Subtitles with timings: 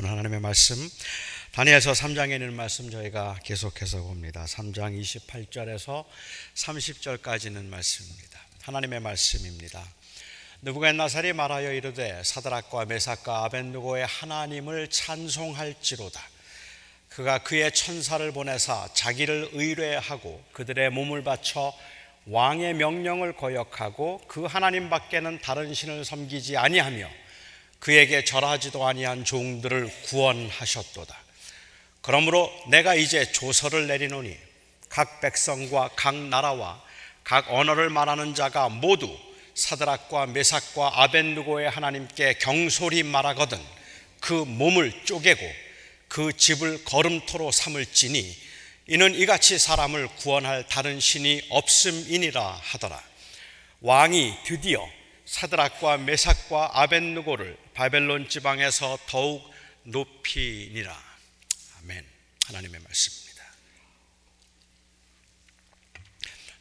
[0.00, 0.76] 오늘 하나님의 말씀
[1.52, 4.46] 다니엘서 3장에 있는 말씀 저희가 계속해서 봅니다.
[4.46, 6.06] 3장 28절에서
[6.54, 8.40] 30절까지는 말씀입니다.
[8.62, 9.84] 하나님의 말씀입니다.
[10.62, 16.18] 느부갓나살이 말하여 이르되 사드락과 메삭과 아벤누고의 하나님을 찬송할지로다.
[17.10, 21.76] 그가 그의 천사를 보내사 자기를 의뢰하고 그들의 몸을 바쳐
[22.24, 27.06] 왕의 명령을 거역하고 그 하나님 밖에는 다른 신을 섬기지 아니하며
[27.80, 31.18] 그에게 절하지도 아니한 종들을 구원하셨도다.
[32.02, 34.36] 그러므로 내가 이제 조서를 내리노니
[34.88, 36.82] 각 백성과 각 나라와
[37.24, 39.14] 각 언어를 말하는 자가 모두
[39.54, 43.58] 사드락과 메삭과 아벤누고의 하나님께 경솔히 말하거든
[44.20, 45.40] 그 몸을 쪼개고
[46.08, 48.36] 그 집을 걸음토로 삼을지니
[48.88, 53.00] 이는 이같이 사람을 구원할 다른 신이 없음이니라 하더라.
[53.80, 54.86] 왕이 드디어
[55.24, 59.42] 사드락과 메삭과 아벤누고를 바벨론 지방에서 더욱
[59.84, 60.94] 높이니라.
[61.78, 62.04] 아멘.
[62.44, 63.42] 하나님의 말씀입니다.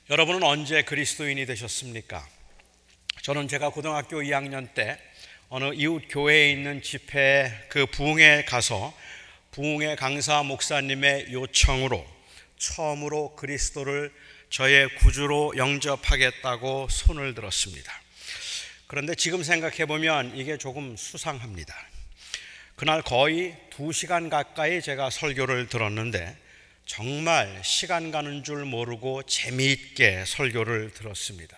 [0.09, 2.25] 여러분은 언제 그리스도인이 되셨습니까?
[3.22, 4.97] 저는 제가 고등학교 2학년 때
[5.50, 8.97] 어느 이웃 교회에 있는 집회 그 부흥에 가서
[9.52, 12.08] 부흥의 강사 목사님의 요청으로
[12.58, 14.14] 처음으로 그리스도를
[14.50, 18.09] 저의 구주로 영접하겠다고 손을 들었습니다.
[18.90, 21.76] 그런데 지금 생각해 보면 이게 조금 수상합니다.
[22.76, 26.36] 그날 거의 두 시간 가까이 제가 설교를 들었는데
[26.88, 31.56] 정말 시간 가는 줄 모르고 재미있게 설교를 들었습니다.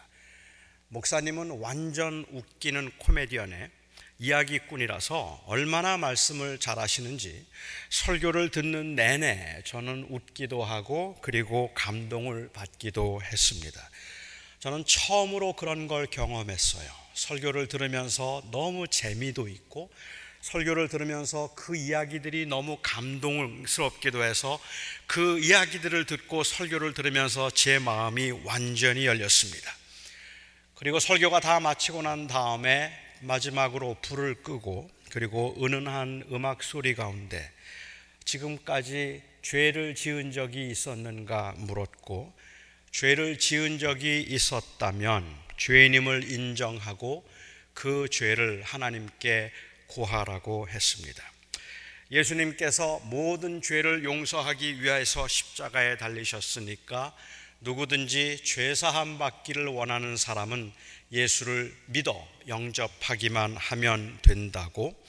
[0.90, 3.72] 목사님은 완전 웃기는 코미디언에
[4.20, 7.46] 이야기꾼이라서 얼마나 말씀을 잘하시는지
[7.92, 13.90] 설교를 듣는 내내 저는 웃기도 하고 그리고 감동을 받기도 했습니다.
[14.60, 17.01] 저는 처음으로 그런 걸 경험했어요.
[17.22, 19.92] 설교를 들으면서 너무 재미도 있고
[20.42, 24.60] 설교를 들으면서 그 이야기들이 너무 감동스럽기도 해서
[25.06, 29.72] 그 이야기들을 듣고 설교를 들으면서 제 마음이 완전히 열렸습니다.
[30.74, 37.52] 그리고 설교가 다 마치고 난 다음에 마지막으로 불을 끄고 그리고 은은한 음악 소리 가운데
[38.26, 42.34] 지금까지 죄를 지은 적이 있었는가 물었고
[42.92, 47.24] 죄를 지은 적이 있었다면 죄인임을 인정하고
[47.76, 49.52] 그 죄를 하나님께
[49.86, 51.24] 고하라고 했습니다.
[52.10, 57.16] 예수님께서 모든 죄를 용서하기 위해서 십자가에 달리셨으니까
[57.60, 60.74] 누구든지 죄사함 받기를 원하는 사람은
[61.12, 65.00] 예수를 믿어 영접하기만 하면 된다고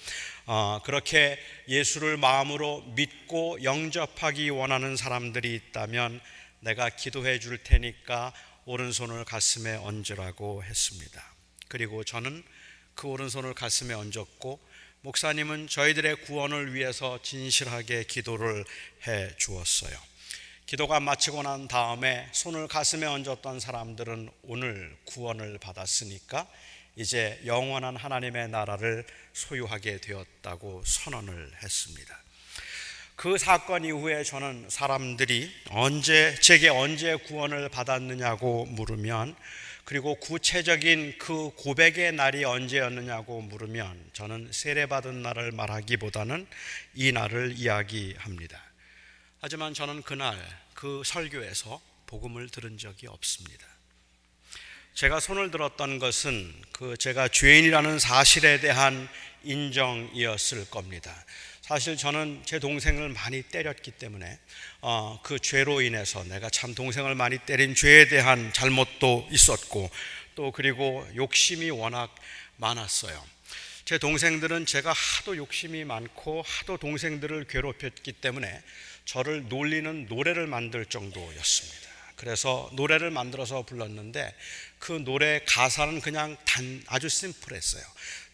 [0.44, 6.20] 어, 그렇게 예수를 마음으로 믿고 영접하기 원하는 사람들이 있다면
[6.60, 8.34] 내가 기도해 줄 테니까
[8.64, 11.34] 오른손을 가슴에 얹으라고 했습니다.
[11.68, 12.44] 그리고 저는
[12.94, 14.60] 그 오른손을 가슴에 얹었고
[15.00, 18.64] 목사님은 저희들의 구원을 위해서 진실하게 기도를
[19.06, 19.98] 해 주었어요.
[20.66, 26.46] 기도가 마치고 난 다음에 손을 가슴에 얹었던 사람들은 오늘 구원을 받았으니까
[26.94, 32.21] 이제 영원한 하나님의 나라를 소유하게 되었다고 선언을 했습니다.
[33.16, 39.36] 그 사건 이후에 저는 사람들이 언제 제게 언제 구원을 받았느냐고 물으면
[39.84, 46.46] 그리고 구체적인 그 고백의 날이 언제였느냐고 물으면 저는 세례받은 날을 말하기보다는
[46.94, 48.60] 이 날을 이야기합니다.
[49.40, 50.38] 하지만 저는 그날
[50.74, 53.66] 그 설교에서 복음을 들은 적이 없습니다.
[54.94, 59.08] 제가 손을 들었던 것은 그 제가 죄인이라는 사실에 대한
[59.42, 61.12] 인정이었을 겁니다.
[61.72, 64.38] 사실 저는 제 동생을 많이 때렸기 때문에
[64.82, 69.88] 어, 그 죄로 인해서 내가 참 동생을 많이 때린 죄에 대한 잘못도 있었고
[70.34, 72.14] 또 그리고 욕심이 워낙
[72.56, 73.24] 많았어요.
[73.86, 78.62] 제 동생들은 제가 하도 욕심이 많고 하도 동생들을 괴롭혔기 때문에
[79.06, 81.88] 저를 놀리는 노래를 만들 정도였습니다.
[82.16, 84.34] 그래서 노래를 만들어서 불렀는데
[84.78, 87.82] 그 노래 가사는 그냥 단 아주 심플했어요.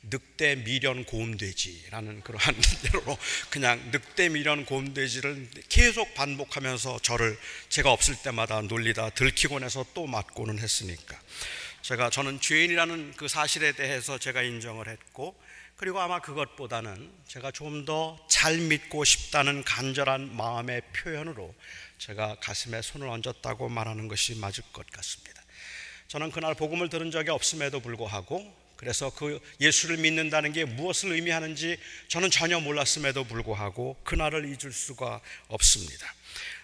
[0.03, 2.55] 늑대 미련 고음돼지라는 그러한
[2.85, 3.19] 대로
[3.51, 10.59] 그냥 늑대 미련 고음돼지를 계속 반복하면서 저를 제가 없을 때마다 놀리다 들키고 나서 또 맞고는
[10.59, 11.21] 했으니까
[11.83, 15.39] 제가 저는 죄인이라는 그 사실에 대해서 제가 인정을 했고
[15.77, 21.55] 그리고 아마 그것보다는 제가 좀 더 잘 믿고 싶다는 간절한 마음의 표현으로
[21.99, 25.43] 제가 가슴에 손을 얹었다고 말하는 것이 맞을 것 같습니다.
[26.07, 32.31] 저는 그날 복음을 들은 적이 없음에도 불구하고 그래서 그 예수를 믿는다는 게 무엇을 의미하는지 저는
[32.31, 36.15] 전혀 몰랐음에도 불구하고 그날을 잊을 수가 없습니다.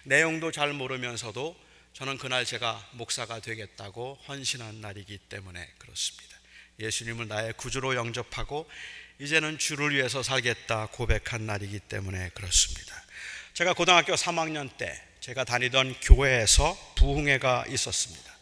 [0.03, 1.55] 내용도 잘 모르면서도
[1.93, 6.37] 저는 그날 제가 목사가 되겠다고 헌신한 날이기 때문에 그렇습니다.
[6.79, 8.69] 예수님을 나의 구주로 영접하고
[9.19, 12.95] 이제는 주를 위해서 살겠다 고백한 날이기 때문에 그렇습니다.
[13.53, 18.34] 제가 고등학교 3학년 때 제가 다니던 교회에서 부흥회가 있었습니다.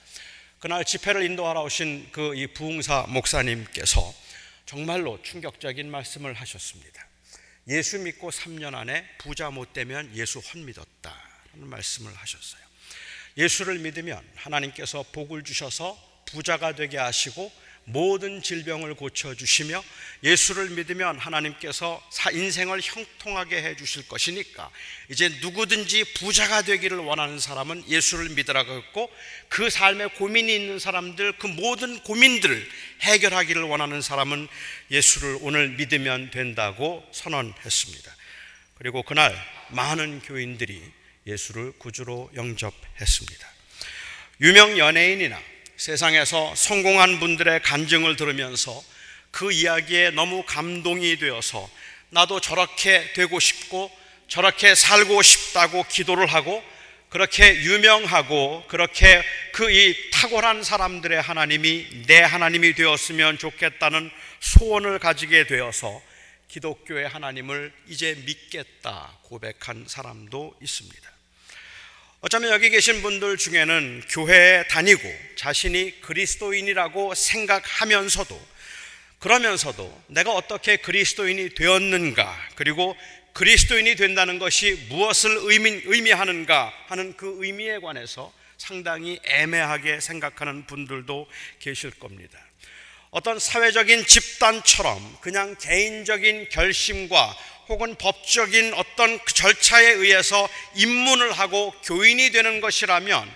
[0.64, 4.16] 그날 집회를 인도하러 오신 그 이 부흥사 목사님께서
[4.66, 7.06] 정말로 충격적인 말씀을 하셨습니다.
[7.68, 11.14] 예수 믿고 3년 안에 부자 못 되면 예수 헛 믿었다.
[11.52, 12.62] 라는 말씀을 하셨어요.
[13.36, 15.98] 예수를 믿으면 하나님께서 복을 주셔서
[16.32, 17.52] 부자가 되게 하시고
[17.86, 19.84] 모든 질병을 고쳐주시며
[20.24, 22.02] 예수를 믿으면 하나님께서
[22.32, 24.70] 인생을 형통하게 해주실 것이니까
[25.10, 29.12] 이제 누구든지 부자가 되기를 원하는 사람은 예수를 믿으라고 했고
[29.50, 32.70] 그 삶에 고민이 있는 사람들 그 모든 고민들을
[33.02, 34.48] 해결하기를 원하는 사람은
[34.92, 38.16] 예수를 오늘 믿으면 된다고 선언했습니다.
[38.76, 39.36] 그리고 그날
[39.70, 40.82] 많은 교인들이
[41.28, 43.48] 예수를 구주로 영접했습니다.
[44.42, 48.84] 유명 연예인이나 세상에서 성공한 분들의 간증을 들으면서
[49.32, 51.70] 그 이야기에 너무 감동이 되어서
[52.10, 53.92] 나도 저렇게 되고 싶고
[54.28, 56.64] 저렇게 살고 싶다고 기도를 하고
[57.10, 64.10] 그렇게 유명하고 그렇게 그 이 탁월한 사람들의 하나님이 내 하나님이 되었으면 좋겠다는
[64.40, 66.02] 소원을 가지게 되어서
[66.48, 71.13] 기독교의 하나님을 이제 믿겠다 고백한 사람도 있습니다.
[72.26, 75.02] 어쩌면 여기 계신 분들 중에는 교회에 다니고
[75.36, 78.48] 자신이 그리스도인이라고 생각하면서도
[79.20, 82.96] 그러면서도 내가 어떻게 그리스도인이 되었는가 그리고
[83.34, 91.28] 그리스도인이 된다는 것이 무엇을 의미, 하는가 하는 그 의미에 관해서 상당히 애매하게 생각하는 분들도
[91.60, 92.40] 계실 겁니다.
[93.10, 97.36] 어떤 사회적인 집단처럼 그냥 개인적인 결심과
[97.70, 103.34] 혹은 법적인 어떤 그 절차에 의해서 입문을 하고 교인이 되는 것이라면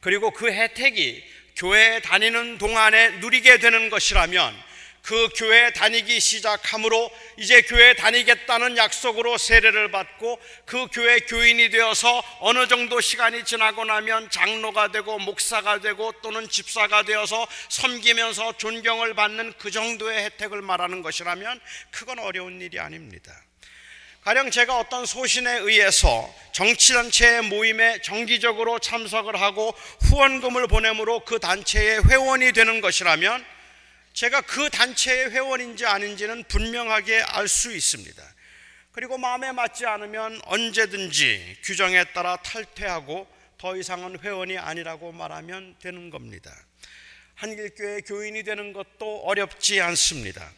[0.00, 1.24] 그리고 그 혜택이
[1.56, 4.72] 교회에 다니는 동안에 누리게 되는 것이라면
[5.02, 12.68] 그 교회 다니기 시작함으로 이제 교회 다니겠다는 약속으로 세례를 받고 그 교회 교인이 되어서 어느
[12.68, 19.72] 정도 시간이 지나고 나면 장로가 되고 목사가 되고 또는 집사가 되어서 섬기면서 존경을 받는 그
[19.72, 21.60] 정도의 혜택을 말하는 것이라면
[21.90, 23.32] 그건 어려운 일이 아닙니다.
[24.22, 32.52] 가령 제가 어떤 소신에 의해서 정치단체의 모임에 정기적으로 참석을 하고 후원금을 보내므로 그 단체의 회원이
[32.52, 33.44] 되는 것이라면
[34.12, 38.22] 제가 그 단체의 회원인지 아닌지는 분명하게 알 수 있습니다.
[38.92, 43.26] 그리고 마음에 맞지 않으면 언제든지 규정에 따라 탈퇴하고
[43.58, 46.54] 더 이상은 회원이 아니라고 말하면 되는 겁니다.
[47.34, 50.48] 한길교회 교인이 되는 것도 어렵지 않습니다.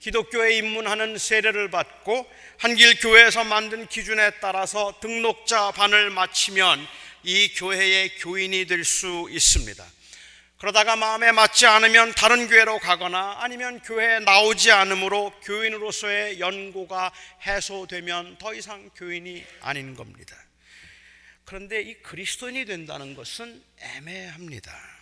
[0.00, 6.86] 기독교에 입문하는 세례를 받고 한길 교회에서 만든 기준에 따라서 등록자 반을 마치면
[7.24, 9.84] 이 교회의 교인이 될 수 있습니다.
[10.58, 17.12] 그러다가 마음에 맞지 않으면 다른 교회로 가거나 아니면 교회에 나오지 않으므로 교인으로서의 연고가
[17.46, 20.36] 해소되면 더 이상 교인이 아닌 겁니다.
[21.44, 24.97] 그런데 이 그리스도인이 된다는 것은 애매합니다.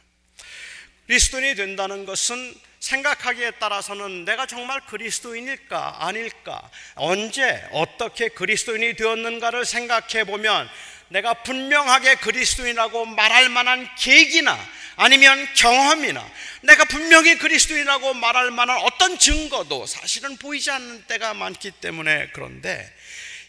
[1.07, 10.69] 그리스도인이 된다는 것은 생각하기에 따라서는 내가 정말 그리스도인일까 아닐까 언제 어떻게 그리스도인이 되었는가를 생각해 보면
[11.09, 14.59] 내가 분명하게 그리스도인이라고 말할 만한 계기나
[14.97, 16.29] 아니면 경험이나
[16.63, 22.93] 내가 분명히 그리스도인이라고 말할 만한 어떤 증거도 사실은 보이지 않는 때가 많기 때문에 그런데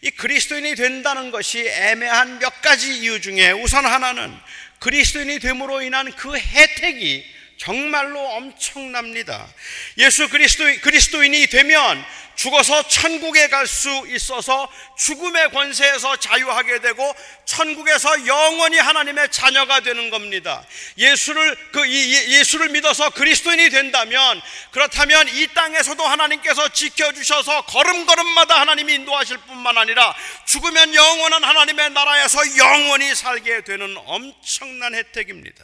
[0.02, 4.36] 이 그리스도인이 된다는 것이 애매한 몇 가지 이유 중에 우선 하나는
[4.80, 9.48] 그리스도인이 됨으로 인한 그 혜택이 정말로 엄청납니다.
[9.98, 18.78] 예수 그리스도, 그리스도인이 되면 죽어서 천국에 갈 수 있어서 죽음의 권세에서 자유하게 되고 천국에서 영원히
[18.78, 20.64] 하나님의 자녀가 되는 겁니다.
[20.98, 29.38] 예수를 그 예수를 믿어서 그리스도인이 된다면 그렇다면 이 땅에서도 하나님께서 지켜 주셔서 걸음걸음마다 하나님이 인도하실
[29.40, 35.64] 뿐만 아니라 죽으면 영원한 하나님의 나라에서 영원히 살게 되는 엄청난 혜택입니다.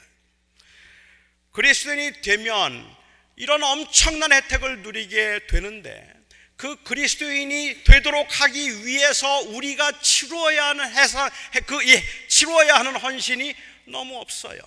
[1.53, 2.95] 그리스도인이 되면
[3.35, 6.11] 이런 엄청난 혜택을 누리게 되는데
[6.57, 11.29] 그 그리스도인이 되도록 하기 위해서 우리가 치루어야 하는 해사,
[11.65, 11.79] 그
[12.27, 13.55] 치루어야 하는 헌신이
[13.85, 14.59] 너무 없어요.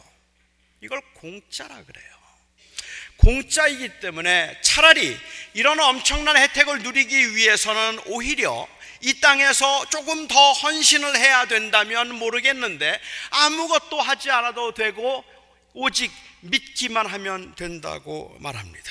[0.81, 2.17] 이걸 공짜라 그래요.
[3.17, 5.17] 공짜이기 때문에 차라리
[5.55, 8.69] 이런 엄청난 혜택을 누리기 위해서는 오히려
[9.01, 13.01] 이 땅에서 조금 더 헌신을 해야 된다면 모르겠는데
[13.31, 15.25] 아무것도 하지 않아도 되고
[15.73, 16.13] 오직
[16.51, 18.91] 믿기만 하면 된다고 말합니다.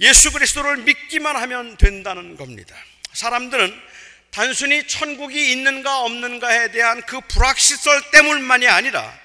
[0.00, 2.74] 예수 그리스도를 믿기만 하면 된다는 겁니다.
[3.12, 3.72] 사람들은
[4.30, 9.22] 단순히 천국이 있는가 없는가에 대한 그 불확실성 때문만이 아니라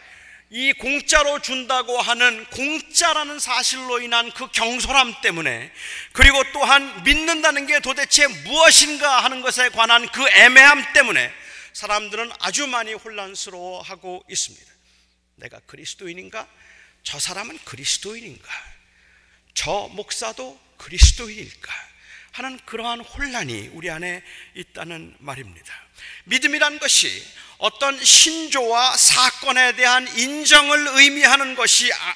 [0.49, 5.71] 이 공짜로 준다고 하는 공짜라는 사실로 인한 그 경솔함 때문에
[6.13, 11.31] 그리고 또한 믿는다는 게 도대체 무엇인가 하는 것에 관한 그 애매함 때문에
[11.73, 14.71] 사람들은 아주 많이 혼란스러워하고 있습니다.
[15.35, 16.47] 내가 그리스도인인가?
[17.07, 18.49] 저 사람은 그리스도인인가?
[19.53, 21.71] 저 목사도 그리스도인일까?
[22.33, 24.21] 하는 그러한 혼란이 우리 안에
[24.55, 25.73] 있다는 말입니다.
[26.25, 27.25] 믿음이란 것이
[27.57, 32.15] 어떤 신조와 사건에 대한 인정을 의미하는 것이 아,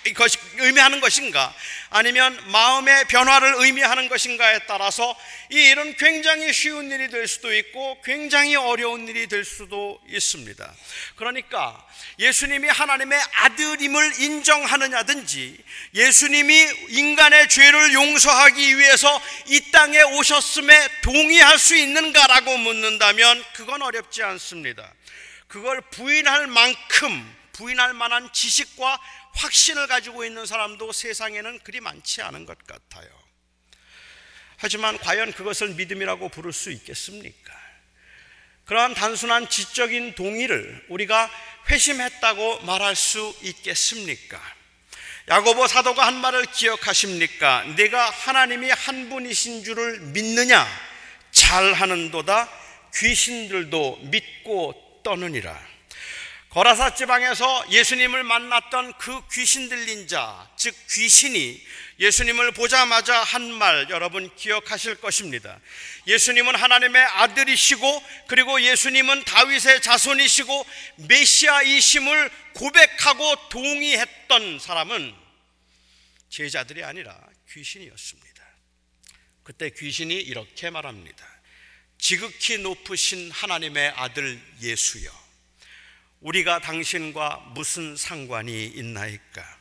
[0.60, 1.54] 의미하는 것인가
[1.90, 5.16] 아니면 마음의 변화를 의미하는 것인가에 따라서
[5.50, 10.74] 이 일은 굉장히 쉬운 일이 될 수도 있고 굉장히 어려운 일이 될 수도 있습니다.
[11.16, 11.86] 그러니까
[12.20, 15.58] 예수님이 하나님의 아들임을 인정하느냐든지
[15.96, 24.94] 예수님이 인간의 죄를 용서하기 위해서 이 땅에 오셨음에 동의할 수 있는가라고 묻는다면 그건 어렵지 않습니다.
[25.51, 29.01] 그걸 부인할 만큼 부인할 만한 지식과
[29.34, 33.10] 확신을 가지고 있는 사람도 세상에는 그리 많지 않은 것 같아요.
[34.55, 37.53] 하지만 과연 그것을 믿음이라고 부를 수 있겠습니까?
[38.63, 41.29] 그러한 단순한 지적인 동의를 우리가
[41.70, 44.41] 회심했다고 말할 수 있겠습니까?
[45.27, 47.65] 야고보 사도가 한 말을 기억하십니까?
[47.75, 50.65] 내가 하나님이 한 분이신 줄을 믿느냐?
[51.31, 52.50] 잘하는도다
[52.96, 55.72] 귀신들도 믿고 떠느니라.
[56.50, 61.65] 거라사 지방에서 예수님을 만났던 그 귀신 들린 자, 즉 귀신이
[61.98, 65.62] 예수님을 보자마자 한 말 여러분 기억하실 것입니다.
[66.08, 70.65] 예수님은 하나님의 아들이시고 그리고 예수님은 다윗의 자손이시고
[71.08, 75.15] 메시아이심을 고백하고 동의했던 사람은
[76.29, 77.17] 제자들이 아니라
[77.50, 78.43] 귀신이었습니다.
[79.43, 81.31] 그때 귀신이 이렇게 말합니다.
[82.01, 85.12] 지극히 높으신 하나님의 아들 예수여
[86.22, 89.60] 우리가 당신과 무슨 상관이 있나이까?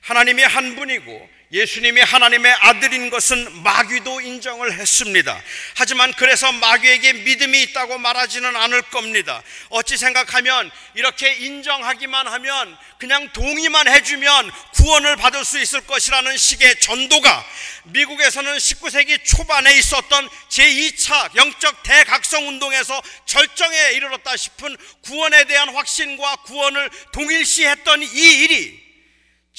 [0.00, 5.42] 하나님이 한 분이고 예수님이 하나님의 아들인 것은 마귀도 인정을 했습니다.
[5.76, 9.42] 하지만 그래서 마귀에게 믿음이 있다고 말하지는 않을 겁니다.
[9.70, 17.46] 어찌 생각하면 이렇게 인정하기만 하면 그냥 동의만 해주면 구원을 받을 수 있을 것이라는 식의 전도가
[17.84, 26.90] 미국에서는 19세기 초반에 있었던 제2차 영적 대각성 운동에서 절정에 이르렀다 싶은 구원에 대한 확신과 구원을
[27.12, 28.87] 동일시했던 이 일이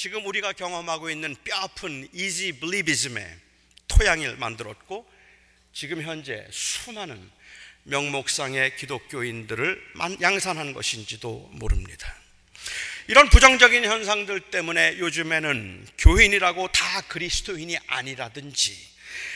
[0.01, 3.38] 지금 우리가 경험하고 있는 뼈아픈 이지 블리비즘의
[3.89, 5.06] 토양을 만들었고
[5.74, 7.29] 지금 현재 수많은
[7.84, 9.84] 명목상의 기독교인들을
[10.22, 12.15] 양산한 것인지도 모릅니다.
[13.10, 18.88] 이런 부정적인 현상들 때문에 요즘에는 교인이라고 다 그리스도인이 아니라든지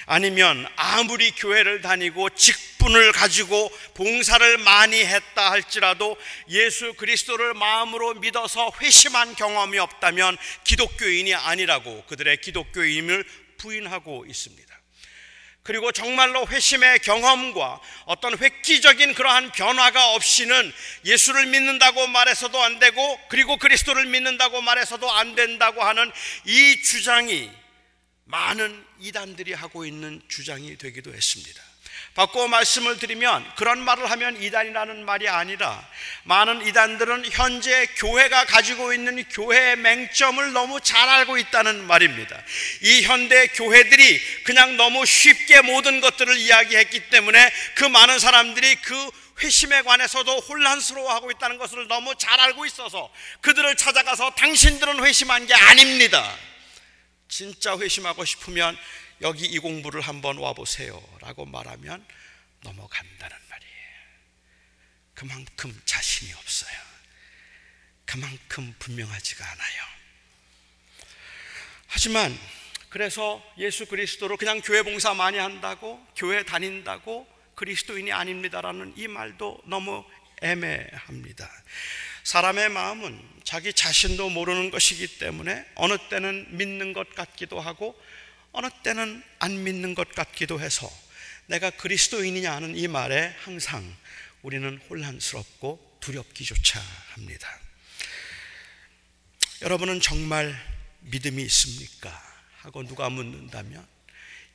[0.05, 6.17] 아니면 아무리 교회를 다니고 직분을 가지고 봉사를 많이 했다 할지라도
[6.49, 13.25] 예수 그리스도를 마음으로 믿어서 회심한 경험이 없다면 기독교인이 아니라고 그들의 기독교임을
[13.57, 14.73] 부인하고 있습니다.
[15.63, 20.73] 그리고 정말로 회심의 경험과 어떤 획기적인 그러한 변화가 없이는
[21.05, 26.11] 예수를 믿는다고 말해서도 안 되고 그리고 그리스도를 믿는다고 말해서도 안 된다고 하는
[26.45, 27.49] 이 주장이
[28.25, 31.61] 많은 이단들이 하고 있는 주장이 되기도 했습니다.
[32.15, 35.83] 바꿔 말씀을 드리면 그런 말을 하면 이단이라는 말이 아니라
[36.23, 42.39] 많은 이단들은 현재 교회가 가지고 있는 교회의 맹점을 너무 잘 알고 있다는 말입니다.
[42.81, 49.11] 이 현대 교회들이 그냥 너무 쉽게 모든 것들을 이야기했기 때문에 그 많은 사람들이 그
[49.41, 53.11] 회심에 관해서도 혼란스러워하고 있다는 것을 너무 잘 알고 있어서
[53.41, 56.37] 그들을 찾아가서 당신들은 회심한 게 아닙니다.
[57.33, 58.77] 진짜 회심하고 싶으면
[59.21, 61.01] 여기 이 공부를 한번 와보세요.
[61.19, 62.05] 라고 말하면
[62.61, 63.73] 넘어간다는 말이에요.
[65.15, 66.77] 그만큼 자신이 없어요.
[68.05, 69.83] 그만큼 분명하지가 않아요.
[71.87, 72.37] 하지만
[72.89, 80.05] 그래서 예수 그리스도로 그냥 교회 봉사 많이 한다고 교회 다닌다고 그리스도인이 아닙니다라는 이 말도 너무
[80.43, 81.49] 애매합니다.
[82.23, 87.99] 사람의 마음은 자기 자신도 모르는 것이기 때문에 어느 때는 믿는 것 같기도 하고
[88.53, 90.89] 어느 때는 안 믿는 것 같기도 해서
[91.47, 93.83] 내가 그리스도인이냐 하는 이 말에 항상
[94.41, 96.79] 우리는 혼란스럽고 두렵기조차
[97.13, 97.59] 합니다.
[99.61, 100.55] 여러분은 정말
[101.01, 102.09] 믿음이 있습니까?
[102.59, 103.85] 하고 누가 묻는다면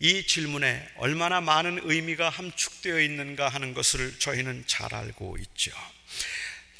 [0.00, 5.72] 이 질문에 얼마나 많은 의미가 함축되어 있는가 하는 것을 저희는 잘 알고 있죠.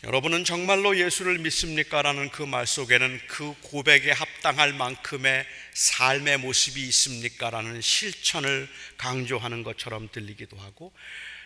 [0.04, 2.02] 여러분은 정말로 예수를 믿습니까?
[2.02, 7.50] 라는 그 말 속에는 그 고백에 합당할 만큼의 삶의 모습이 있습니까?
[7.50, 10.92] 라는 실천을 강조하는 것처럼 들리기도 하고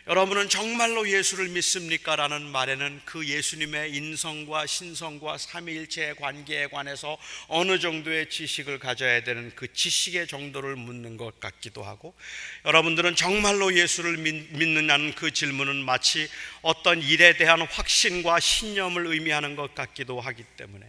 [0.09, 2.17] 여러분은 정말로 예수를 믿습니까?
[2.17, 7.17] 라는 말에는 그 예수님의 인성과 신성과 삼위일체의 관계에 관해서
[7.47, 12.17] 어느 정도의 지식을 가져야 되는 그 지식의 정도를 묻는 것 같기도 하고
[12.65, 16.29] 여러분들은 정말로 예수를 믿느냐는 그 질문은 마치
[16.63, 20.85] 어떤 일에 대한 확신과 신념을 의미하는 것 같기도 하기 때문에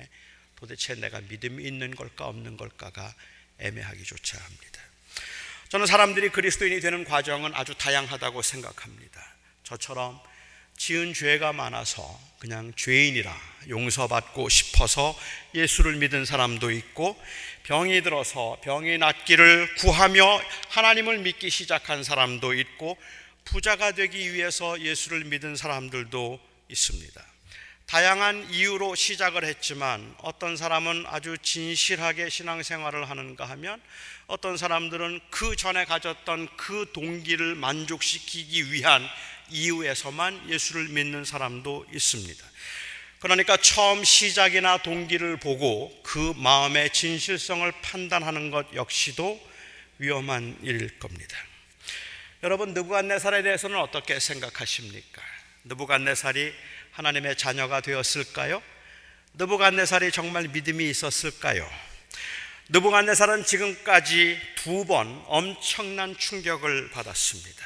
[0.56, 3.14] 도대체 내가 믿음이 있는 걸까 없는 걸까가
[3.60, 4.73] 애매하기조차 합니다.
[5.74, 9.20] 저는 사람들이 그리스도인이 되는 과정은 아주 다양하다고 생각합니다.
[9.64, 10.20] 저처럼
[10.78, 13.36] 지은 죄가 많아서 그냥 죄인이라
[13.70, 15.18] 용서받고 싶어서
[15.56, 17.20] 예수를 믿은 사람도 있고
[17.64, 22.96] 병이 들어서 병이 낫기를 구하며 하나님을 믿기 시작한 사람도 있고
[23.44, 26.40] 부자가 되기 위해서 예수를 믿은 사람들도
[26.70, 27.33] 있습니다.
[27.86, 33.82] 다양한 이유로 시작을 했지만 어떤 사람은 아주 진실하게 신앙생활을 하는가 하면
[34.28, 39.08] 어떤 사람들은 그 전에 가졌던 그 동기를 만족시키기 위한
[39.50, 42.46] 이유에서만 예수를 믿는 사람도 있습니다.
[43.20, 49.40] 그러니까 처음 시작이나 동기를 보고 그 마음의 진실성을 판단하는 것 역시도
[50.00, 51.38] 위험한 일일 겁니다.
[52.44, 55.22] 여러분 느부갓네살에 대해서는 어떻게 생각하십니까?
[55.64, 56.54] 느부갓네살이
[56.94, 58.62] 하나님의 자녀가 되었을까요?
[59.34, 61.68] 느부갓네살이 정말 믿음이 있었을까요?
[62.70, 67.66] 느부갓네살은 지금까지 두 번 엄청난 충격을 받았습니다.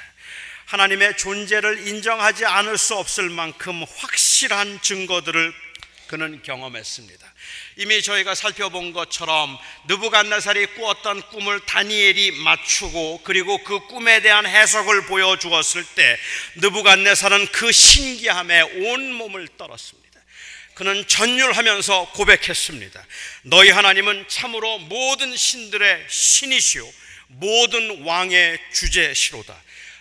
[0.65, 5.53] 하나님의 존재를 인정하지 않을 수 없을 만큼 확실한 증거들을
[6.07, 7.33] 그는 경험했습니다.
[7.77, 15.37] 이미 저희가 살펴본 것처럼 느부갓네살이 꾸었던 꿈을 다니엘이 맞추고 그리고 그 꿈에 대한 해석을 보여
[15.37, 16.17] 주었을 때
[16.55, 20.07] 느부갓네살은 그 신기함에 온 몸을 떨었습니다.
[20.73, 23.05] 그는 전율하면서 고백했습니다.
[23.43, 26.87] 너희 하나님은 참으로 모든 신들의 신이시요
[27.27, 29.59] 모든 왕의 주제시로다.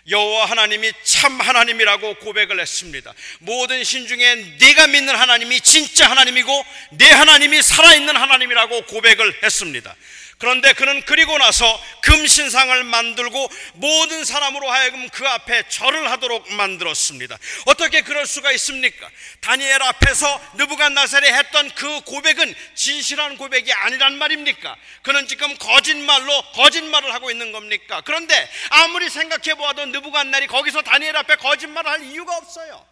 [0.08, 3.12] 여호와 하나님이 참 하나님이라고 고백을 했습니다.
[3.40, 9.96] 모든 신 중에 네가 믿는 하나님이 진짜 하나님이고 내 하나님이 살아있는 하나님이라고 고백을 했습니다.
[10.38, 17.38] 그런데 그는 그리고 나서 금신상을 만들고 모든 사람으로 하여금 그 앞에 절을 하도록 만들었습니다.
[17.66, 19.08] 어떻게 그럴 수가 있습니까?
[19.40, 24.76] 다니엘 앞에서 느부갓나살이 했던 그 고백은 진실한 고백이 아니란 말입니까?
[25.02, 28.02] 그는 지금 거짓말로 거짓말을 하고 있는 겁니까?
[28.04, 32.86] 그런데 아무리 생각해 보아도 느부갓날이 거기서 다니엘 앞에 거짓말을 할 이유가 없어요.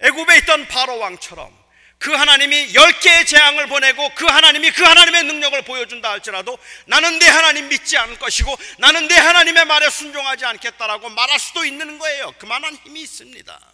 [0.00, 1.59] 애굽에 있던 바로 왕처럼
[2.00, 7.26] 그 하나님이 열 개의 재앙을 보내고 그 하나님이 그 하나님의 능력을 보여준다 할지라도 나는 내
[7.26, 12.32] 하나님 믿지 않을 것이고 나는 내 하나님의 말에 순종하지 않겠다라고 말할 수도 있는 거예요.
[12.38, 13.72] 그만한 힘이 있습니다.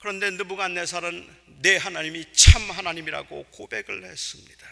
[0.00, 1.28] 그런데 느부갓네살은
[1.60, 4.66] 내 하나님이 참 하나님이라고 고백을 했습니다.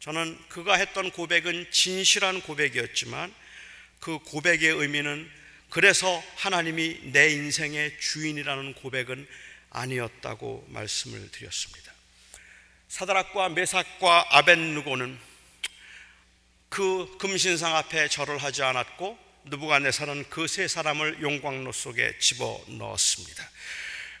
[0.00, 3.32] 저는 그가 했던 고백은 진실한 고백이었지만
[4.00, 5.30] 그 고백의 의미는
[5.70, 9.28] 그래서 하나님이 내 인생의 주인이라는 고백은
[9.74, 11.92] 아니었다고 말씀을 드렸습니다.
[12.88, 15.18] 사드락과 메삭과 아벤누고는
[16.68, 23.50] 그 금신상 앞에 절을 하지 않았고 느부갓네살은 그 세 사람을 용광로 속에 집어 넣었습니다.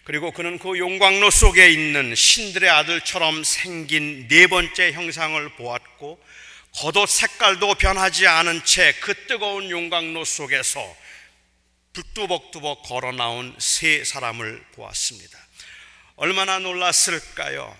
[0.04, 6.22] 그리고 그는 그 용광로 속에 있는 신들의 아들처럼 생긴 네 번째 형상을 보았고
[6.74, 10.96] 겉옷 색깔도 변하지 않은 채 그 뜨거운 용광로 속에서
[11.94, 15.43] 뚝뚜벅뚜벅 걸어 나온 세 사람을 보았습니다.
[16.16, 17.76] 얼마나 놀랐을까요?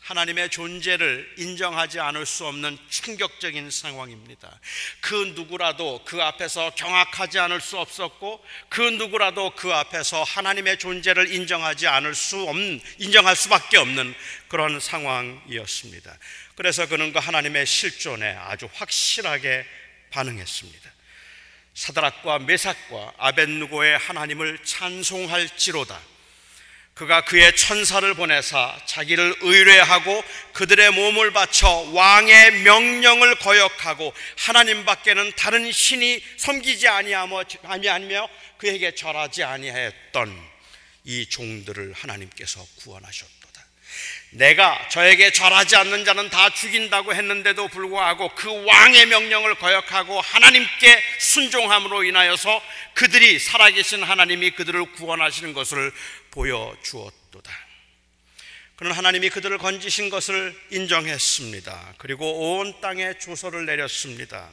[0.00, 4.58] 하나님의 존재를 인정하지 않을 수 없는 충격적인 상황입니다.
[5.00, 11.86] 그 누구라도 그 앞에서 경악하지 않을 수 없었고 그 누구라도 그 앞에서 하나님의 존재를 인정하지
[11.86, 14.14] 않을 수 없는 인정할 수밖에 없는
[14.48, 16.18] 그런 상황이었습니다.
[16.56, 19.64] 그래서 그는 그 하나님의 실존에 아주 확실하게
[20.10, 20.90] 반응했습니다.
[21.74, 26.00] 사드락과 메삭과 아벤누고의 하나님을 찬송할지로다.
[27.00, 35.72] 그가 그의 천사를 보내사 자기를 의뢰하고 그들의 몸을 바쳐 왕의 명령을 거역하고 하나님 밖에는 다른
[35.72, 40.50] 신이 섬기지 아니하며 그에게 절하지 아니하였던
[41.04, 43.39] 이 종들을 하나님께서 구원하셨다.
[44.30, 52.04] 내가 저에게 절하지 않는 자는 다 죽인다고 했는데도 불구하고 그 왕의 명령을 거역하고 하나님께 순종함으로
[52.04, 52.62] 인하여서
[52.94, 55.92] 그들이 살아계신 하나님이 그들을 구원하시는 것을
[56.30, 57.50] 보여주었도다.
[58.76, 61.94] 그는 하나님이 그들을 건지신 것을 인정했습니다.
[61.98, 64.48] 그리고 온 땅에 조서를 내렸습니다.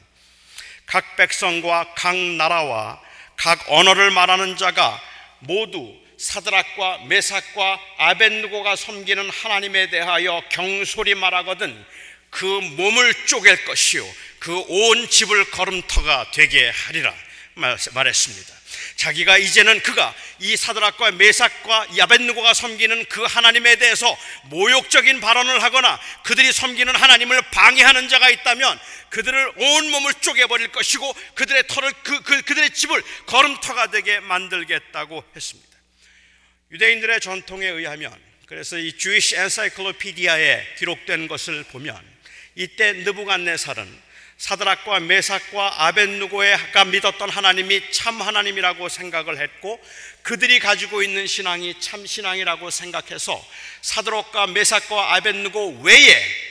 [0.87, 2.99] 각 백성과 각 나라와
[3.35, 4.99] 각 언어를 말하는 자가
[5.39, 11.85] 모두 사드락과 메삭과 아벤누고가 섬기는 하나님에 대하여 경솔히 말하거든
[12.29, 14.05] 그 몸을 쪼갤 것이요
[14.39, 17.13] 그 온 집을 걸음터가 되게 하리라
[17.55, 18.57] 말했습니다.
[18.97, 26.51] 자기가 이제는 그가 이 사드락과 메삭과 야벤누고가 섬기는 그 하나님에 대해서 모욕적인 발언을 하거나 그들이
[26.51, 32.71] 섬기는 하나님을 방해하는 자가 있다면 그들을 온 몸을 쪼개버릴 것이고 그들의 터를 그, 그 그들의
[32.71, 35.66] 집을 걸음터가 되게 만들겠다고 했습니다.
[36.71, 38.13] 유대인들의 전통에 의하면
[38.45, 41.97] 그래서 이 주이시 엔사이클로피디아에 기록된 것을 보면
[42.55, 49.83] 이때 느부갓네살은 사드락과 메삭과 아벤누고가 믿었던 하나님이 참 하나님이라고 생각을 했고
[50.21, 53.43] 그들이 가지고 있는 신앙이 참 신앙이라고 생각해서
[53.81, 56.47] 사드락과 메삭과 아벤누고 외에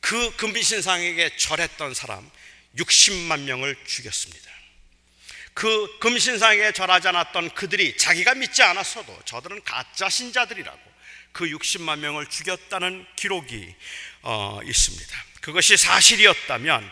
[0.00, 2.30] 그 금신상에게 절했던 사람
[2.76, 4.47] 60만 명을 죽였습니다.
[5.58, 10.78] 그 금신상에 절하지 않았던 그들이 자기가 믿지 않았어도 저들은 가짜 신자들이라고
[11.32, 13.74] 그 60만 명을 죽였다는 기록이
[14.22, 15.24] 어, 있습니다.
[15.40, 16.88] 그것이 사실이었다면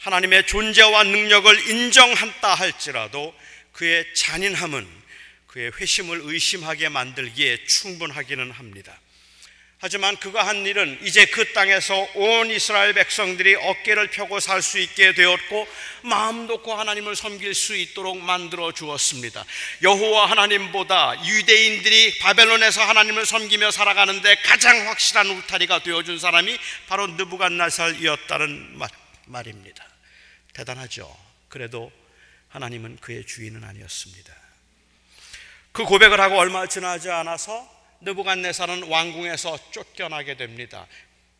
[0.00, 3.34] 하나님의 존재와 능력을 인정한다 할지라도
[3.72, 4.86] 그의 잔인함은
[5.46, 9.00] 그의 회심을 의심하게 만들기에 충분하기는 합니다.
[9.82, 15.14] 하지만 그가 한 일은 이제 그 땅에서 온 이스라엘 백성들이 어깨를 펴고 살 수 있게
[15.14, 15.66] 되었고
[16.02, 19.42] 마음 놓고 하나님을 섬길 수 있도록 만들어 주었습니다.
[19.82, 28.78] 여호와 하나님보다 유대인들이 바벨론에서 하나님을 섬기며 살아가는데 가장 확실한 울타리가 되어 준 사람이 바로 느부갓나살이었다는
[29.24, 29.86] 말입니다.
[30.52, 31.16] 대단하죠.
[31.48, 31.90] 그래도
[32.50, 34.34] 하나님은 그의 주인은 아니었습니다.
[35.72, 40.86] 그 고백을 하고 얼마 지나지 않아서 느부갓네살은 왕궁에서 쫓겨나게 됩니다.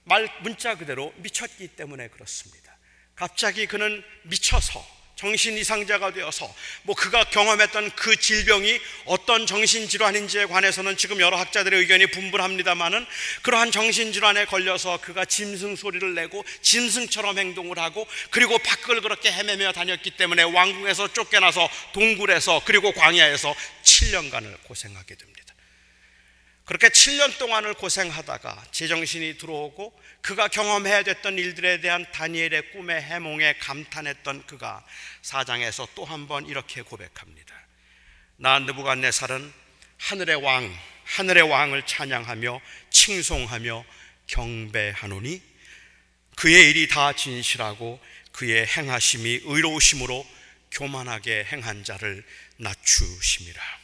[0.05, 2.77] 말 문자 그대로 미쳤기 때문에 그렇습니다.
[3.15, 6.51] 갑자기 그는 미쳐서 정신 이상자가 되어서
[6.85, 13.05] 뭐 그가 경험했던 그 질병이 어떤 정신 질환인지에 관해서는 지금 여러 학자들의 의견이 분분합니다만은
[13.43, 19.73] 그러한 정신 질환에 걸려서 그가 짐승 소리를 내고 짐승처럼 행동을 하고 그리고 밖을 그렇게 헤매며
[19.73, 25.50] 다녔기 때문에 왕궁에서 쫓겨나서 동굴에서 그리고 광야에서 7년간을 고생하게 됩니다.
[26.71, 34.47] 그렇게 7년 동안을 고생하다가 제정신이 들어오고 그가 경험해야 됐던 일들에 대한 다니엘의 꿈의 해몽에 감탄했던
[34.47, 34.87] 그가
[35.21, 37.53] 사장에서 또 한 번 이렇게 고백합니다.
[38.37, 39.53] 나 느부갓네살은
[39.99, 40.73] 하늘의 왕,
[41.07, 43.85] 하늘의 왕을 찬양하며 칭송하며
[44.29, 45.43] 경배하노니
[46.37, 50.25] 그의 일이 다 진실하고 그의 행하심이 의로우심으로
[50.71, 52.25] 교만하게 행한 자를
[52.59, 53.80] 낮추심이라.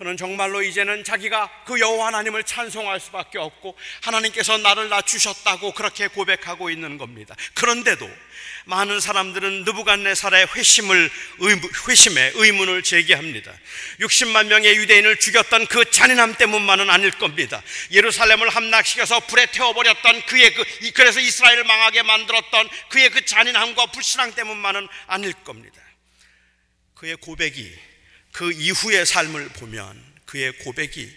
[0.00, 6.70] 그는 정말로 이제는 자기가 그 여호와 하나님을 찬송할 수밖에 없고 하나님께서 나를 낮추셨다고 그렇게 고백하고
[6.70, 7.36] 있는 겁니다.
[7.52, 8.10] 그런데도
[8.64, 11.10] 많은 사람들은 느부갓네살의 회심을
[11.86, 13.52] 회심에 의문을 제기합니다.
[14.00, 17.62] 60만 명의 유대인을 죽였던 그 잔인함 때문만은 아닐 겁니다.
[17.92, 24.88] 예루살렘을 함락시켜서 불에 태워버렸던 그의 그 그래서 이스라엘을 망하게 만들었던 그의 그 잔인함과 불신앙 때문만은
[25.08, 25.78] 아닐 겁니다.
[26.94, 27.89] 그의 고백이
[28.32, 31.10] 그 이후의 삶을 보면 그의 고백이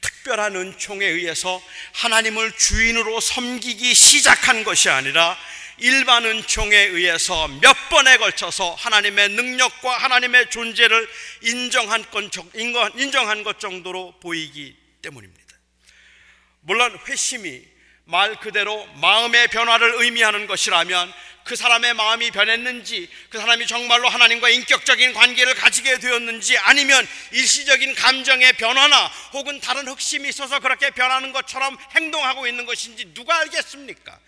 [0.00, 1.62] 특별한 은총에 의해서
[1.94, 5.36] 하나님을 주인으로 섬기기 시작한 것이 아니라
[5.78, 11.08] 일반 은총에 의해서 몇 번에 걸쳐서 하나님의 능력과 하나님의 존재를
[11.42, 12.30] 인정한 것,
[13.60, 15.44] 정도로 보이기 때문입니다.
[16.60, 17.73] 물론 회심이
[18.04, 21.12] 말 그대로 마음의 변화를 의미하는 것이라면
[21.44, 28.54] 그 사람의 마음이 변했는지, 그 사람이 정말로 하나님과 인격적인 관계를 가지게 되었는지, 아니면 일시적인 감정의
[28.54, 34.18] 변화나 혹은 다른 흑심이 있어서 그렇게 변하는 것처럼 행동하고 있는 것인지 누가 알겠습니까?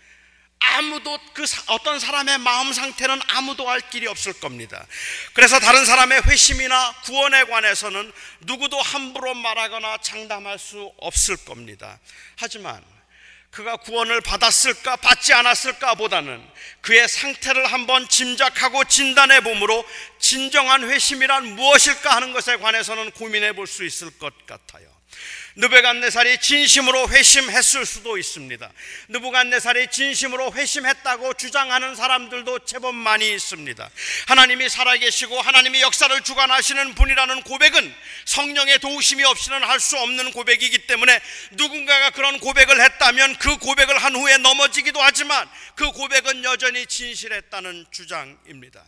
[0.59, 4.85] 아무도 그 어떤 사람의 마음 상태는 아무도 알 길이 없을 겁니다.
[5.33, 8.11] 그래서 다른 사람의 회심이나 구원에 관해서는
[8.41, 11.99] 누구도 함부로 말하거나 장담할 수 없을 겁니다.
[12.37, 12.83] 하지만
[13.51, 16.45] 그가 구원을 받았을까 받지 않았을까 보다는
[16.81, 19.85] 그의 상태를 한번 짐작하고 진단해 보므로
[20.19, 24.96] 진정한 회심이란 무엇일까 하는 것에 관해서는 고민해 볼 수 있을 것 같아요.
[25.57, 28.71] 느부갓네살이 진심으로 회심했을 수도 있습니다.
[29.09, 33.89] 느부갓네살이 진심으로 회심했다고 주장하는 사람들도 제법 많이 있습니다.
[34.27, 41.19] 하나님이 살아계시고 하나님이 역사를 주관하시는 분이라는 고백은 성령의 도우심이 없이는 할 수 없는 고백이기 때문에
[41.51, 48.83] 누군가가 그런 고백을 했다면 그 고백을 한 후에 넘어지기도 하지만 그 고백은 여전히 진실했다는 주장입니다.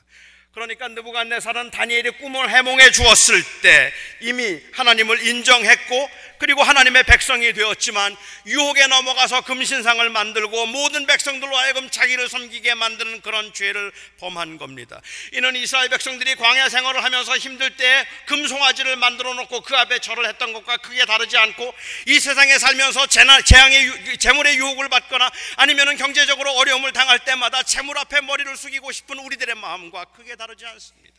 [0.54, 8.15] 그러니까 느부갓네살은 다니엘이 꿈을 해몽해 주었을 때 이미 하나님을 인정했고 그리고 하나님의 백성이 되었지만
[8.47, 15.02] 유혹에 넘어가서 금신상을 만들고 모든 백성들로 하여금 자기를 섬기게 만드는 그런 죄를 범한 겁니다.
[15.34, 20.54] 이는 이스라엘 백성들이 광야 생활을 하면서 힘들 때 금송아지를 만들어 놓고 그 앞에 절을 했던
[20.54, 21.73] 것과 크게 다르지 않고
[22.08, 28.56] 이 세상에 살면서 재앙의 재물의 유혹을 받거나 아니면은 경제적으로 어려움을 당할 때마다 재물 앞에 머리를
[28.56, 31.19] 숙이고 싶은 우리들의 마음과 크게 다르지 않습니다.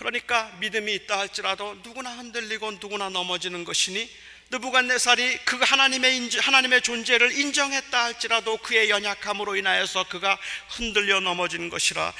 [0.00, 4.10] 그러니까 믿음이 있다 할지라도 누구나 흔들리고 누구나 넘어지는 것이니
[4.48, 10.38] 느부갓네살이 그 하나님의 인지, 하나님의 존재를 인정했다 할지라도 그의 연약함으로 인하여서 그가
[10.70, 12.14] 흔들려 넘어진 것이라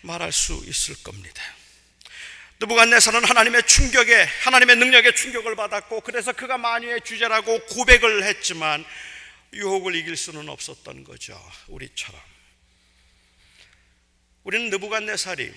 [0.00, 1.42] 말할 수 있을 겁니다.
[2.60, 8.82] 느부갓네살은 하나님의 충격에 하나님의 능력에 충격을 받았고 그래서 그가 만유의 주제라고 고백을 했지만
[9.52, 11.38] 유혹을 이길 수는 없었던 거죠.
[11.68, 12.18] 우리처럼.
[14.42, 15.52] 우리는 느부갓네살이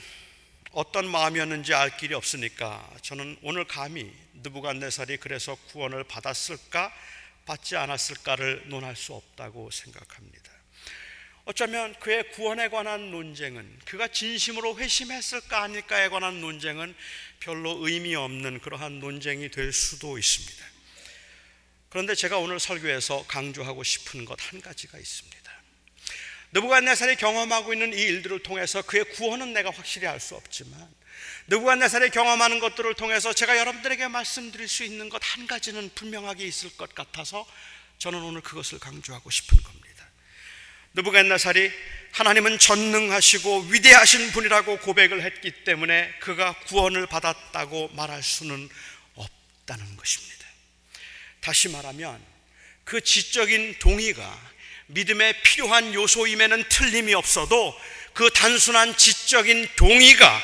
[0.72, 6.94] 어떤 마음이었는지 알 길이 없으니까 저는 오늘 감히 느부갓네살이 그래서 구원을 받았을까
[7.46, 10.52] 받지 않았을까를 논할 수 없다고 생각합니다.
[11.46, 16.96] 어쩌면 그의 구원에 관한 논쟁은 그가 진심으로 회심했을까 아닐까에 관한 논쟁은
[17.40, 20.66] 별로 의미 없는 그러한 논쟁이 될 수도 있습니다.
[21.90, 25.39] 그런데 제가 오늘 설교에서 강조하고 싶은 것 한 가지가 있습니다.
[26.52, 30.88] 느부갓네살이 경험하고 있는 이 일들을 통해서 그의 구원은 내가 확실히 알 수 없지만
[31.48, 36.94] 느부갓네살이 경험하는 것들을 통해서 제가 여러분들에게 말씀드릴 수 있는 것 한 가지는 분명하게 있을 것
[36.96, 37.46] 같아서
[37.98, 40.10] 저는 오늘 그것을 강조하고 싶은 겁니다.
[40.96, 41.72] 느부갓네살이
[42.14, 48.70] 하나님은 전능하시고 위대하신 분이라고 고백을 했기 때문에 그가 구원을 받았다고 말할 수는
[49.16, 50.48] 없다는 것입니다.
[51.42, 52.24] 다시 말하면
[52.84, 54.52] 그 지적인 동의가
[54.90, 57.80] 믿음에 필요한 요소임에는 틀림이 없어도
[58.14, 60.42] 그 단순한 지적인 동의가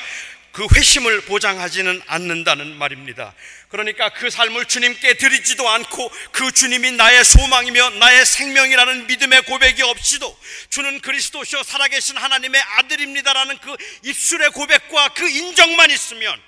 [0.52, 3.34] 그 회심을 보장하지는 않는다는 말입니다.
[3.68, 10.38] 그러니까 그 삶을 주님께 드리지도 않고 그 주님이 나의 소망이며 나의 생명이라는 믿음의 고백이 없이도
[10.70, 16.40] 주는 그리스도시요 살아계신 하나님의 아들입니다라는 그 입술의 고백과 그 인정만 있으면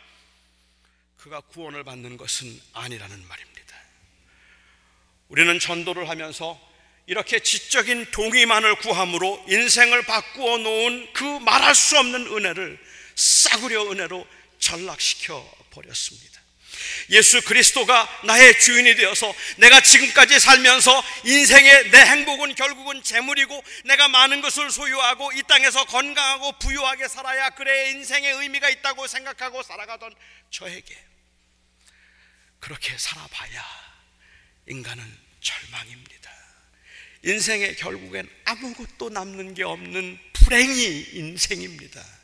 [1.18, 3.76] 그가 구원을 받는 것은 아니라는 말입니다.
[5.28, 6.67] 우리는 전도를 하면서
[7.08, 12.78] 이렇게 지적인 동의만을 구함으로 인생을 바꾸어 놓은 그 말할 수 없는 은혜를
[13.14, 14.26] 싸구려 은혜로
[14.58, 16.38] 전락시켜 버렸습니다.
[17.08, 24.42] 예수 그리스도가 나의 주인이 되어서 내가 지금까지 살면서 인생의 내 행복은 결국은 재물이고 내가 많은
[24.42, 30.14] 것을 소유하고 이 땅에서 건강하고 부유하게 살아야 그래 인생의 의미가 있다고 생각하고 살아가던
[30.50, 30.94] 저에게
[32.60, 33.64] 그렇게 살아봐야
[34.66, 35.02] 인간은
[35.40, 36.37] 절망입니다.
[37.24, 42.17] 인생의 결국엔 아무것도 남는 게 없는 불행이 인생입니다.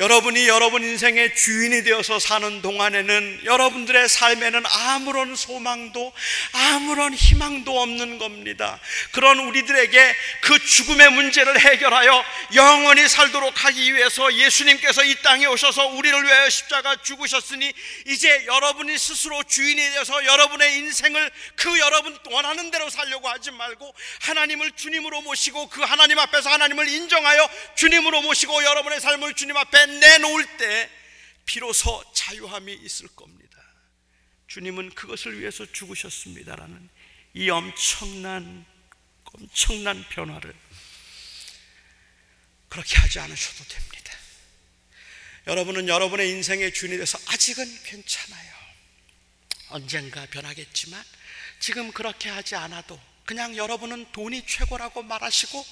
[0.00, 6.10] 여러분이 여러분 인생의 주인이 되어서 사는 동안에는 여러분들의 삶에는 아무런 소망도
[6.52, 8.80] 아무런 희망도 없는 겁니다.
[9.12, 16.24] 그런 우리들에게 그 죽음의 문제를 해결하여 영원히 살도록 하기 위해서 예수님께서 이 땅에 오셔서 우리를
[16.24, 17.70] 위하여 십자가 죽으셨으니
[18.06, 24.72] 이제 여러분이 스스로 주인이 되어서 여러분의 인생을 그 여러분 원하는 대로 살려고 하지 말고 하나님을
[24.76, 30.90] 주님으로 모시고 그 하나님 앞에서 하나님을 인정하여 주님으로 모시고 여러분의 삶을 주님 앞에 내놓을 때
[31.44, 33.58] 비로소 자유함이 있을 겁니다.
[34.46, 36.88] 주님은 그것을 위해서 죽으셨습니다라는
[37.34, 38.66] 이 엄청난
[39.24, 40.54] 엄청난 변화를
[42.68, 44.12] 그렇게 하지 않으셔도 됩니다.
[45.46, 48.54] 여러분은 여러분의 인생의 주인이 돼서 아직은 괜찮아요.
[49.68, 51.02] 언젠가 변하겠지만
[51.58, 55.64] 지금 그렇게 하지 않아도 그냥 여러분은 돈이 최고라고 말하시고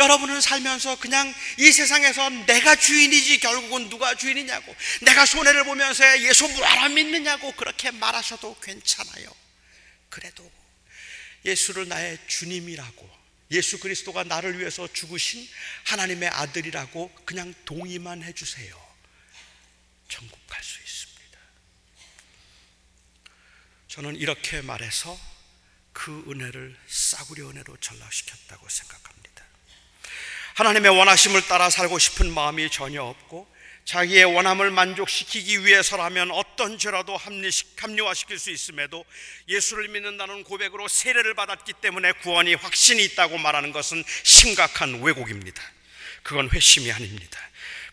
[0.00, 6.88] 여러분은 살면서 그냥 이 세상에서 내가 주인이지 결국은 누가 주인이냐고 내가 손해를 보면서 예수 뭐하러
[6.88, 9.32] 믿느냐고 그렇게 말하셔도 괜찮아요.
[10.08, 10.50] 그래도
[11.44, 13.08] 예수를 나의 주님이라고
[13.52, 15.48] 예수 그리스도가 나를 위해서 죽으신
[15.84, 18.76] 하나님의 아들이라고 그냥 동의만 해주세요.
[20.08, 21.38] 천국 갈 수 있습니다.
[23.86, 25.33] 저는 이렇게 말해서
[25.94, 29.44] 그 은혜를 싸구려 은혜로 전락시켰다고 생각합니다.
[30.56, 33.52] 하나님의 원하심을 따라 살고 싶은 마음이 전혀 없고
[33.86, 39.04] 자기의 원함을 만족시키기 위해서라면 어떤 죄라도 합리화시킬 수 있음에도
[39.48, 45.62] 예수를 믿는다는 고백으로 세례를 받았기 때문에 구원이 확신이 있다고 말하는 것은 심각한 왜곡입니다.
[46.22, 47.38] 그건 회심이 아닙니다.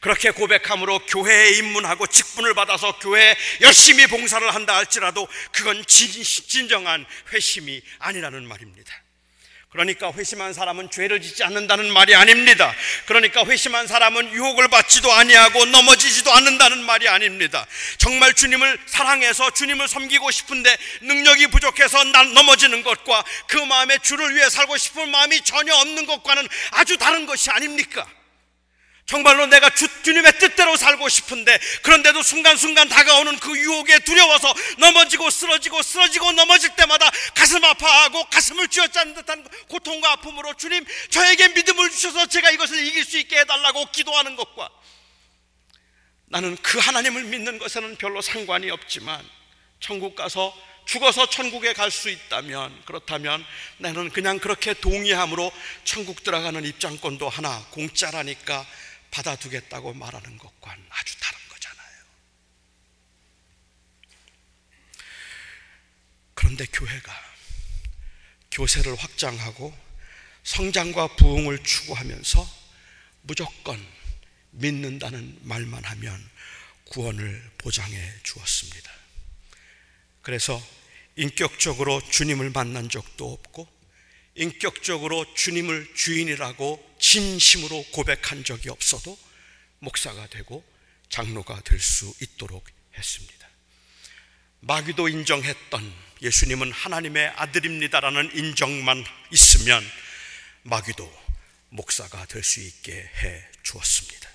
[0.02, 8.48] 그렇게 고백함으로 교회에 입문하고 직분을 받아서 교회에 열심히 봉사를 한다 할지라도 그건 진정한 회심이 아니라는
[8.48, 8.94] 말입니다.
[9.70, 12.76] 그러니까 회심한 사람은 죄를 짓지 않는다는 말이 아닙니다.
[13.06, 17.66] 그러니까 회심한 사람은 유혹을 받지도 아니하고 넘어지지도 않는다는 말이 아닙니다.
[17.98, 24.76] 정말 주님을 사랑해서 주님을 섬기고 싶은데 능력이 부족해서 넘어지는 것과 그 마음에 주를 위해 살고
[24.76, 28.06] 싶은 마음이 전혀 없는 것과는 아주 다른 것이 아닙니까?
[29.06, 35.82] 정말로 내가 주, 주님의 뜻대로 살고 싶은데 그런데도 순간순간 다가오는 그 유혹에 두려워서 넘어지고 쓰러지고
[35.82, 42.52] 쓰러지고 넘어질 때마다 가슴 아파하고 가슴을 쥐어짜는 듯한 고통과 아픔으로 주님 저에게 믿음을 주셔서 제가
[42.52, 44.70] 이것을 이길 수 있게 해달라고 기도하는 것과
[46.26, 49.22] 나는 그 하나님을 믿는 것에는 별로 상관이 없지만
[49.82, 53.46] 천국 가서 죽어서 천국에 갈 수 있다면 그렇다면
[53.78, 55.52] 나는 그냥 그렇게 동의함으로
[55.84, 58.66] 천국 들어가는 입장권도 하나 공짜라니까
[59.12, 62.04] 받아두겠다고 말하는 것과는 아주 다른 거잖아요.
[66.34, 67.32] 그런데 교회가
[68.52, 69.78] 교세를 확장하고
[70.44, 72.62] 성장과 부흥을 추구하면서
[73.22, 73.86] 무조건
[74.52, 76.30] 믿는다는 말만 하면
[76.86, 78.92] 구원을 보장해 주었습니다.
[80.22, 80.62] 그래서
[81.16, 83.68] 인격적으로 주님을 만난 적도 없고
[84.36, 89.18] 인격적으로 주님을 주인이라고 진심으로 고백한 적이 없어도
[89.80, 90.64] 목사가 되고
[91.10, 93.48] 장로가 될 수 있도록 했습니다.
[94.62, 99.84] 마귀도 인정했던 예수님은 하나님의 아들입니다라는 인정만 있으면
[100.64, 101.12] 마귀도
[101.70, 104.30] 목사가 될 수 있게 해 주었습니다.